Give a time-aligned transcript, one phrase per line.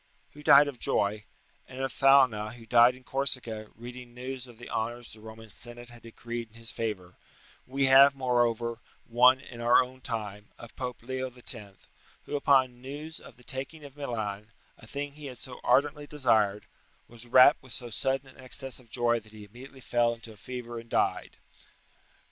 [0.33, 1.25] ]who died of joy;
[1.67, 5.89] and of Thalna, who died in Corsica, reading news of the honours the Roman Senate
[5.89, 7.17] had decreed in his favour,
[7.67, 11.53] we have, moreover, one in our time, of Pope Leo X.,
[12.23, 16.65] who upon news of the taking of Milan, a thing he had so ardently desired,
[17.07, 20.35] was rapt with so sudden an excess of joy that he immediately fell into a
[20.35, 21.37] fever and died.